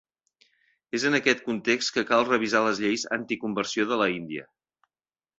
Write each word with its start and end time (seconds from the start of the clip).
És 0.99 1.03
en 1.09 1.17
aquest 1.17 1.43
context 1.49 1.93
que 1.97 2.03
cal 2.11 2.25
revisar 2.29 2.61
les 2.67 2.81
lleis 2.85 3.03
anticonversió 3.17 3.85
de 3.93 3.99
l'Índia. 4.03 4.47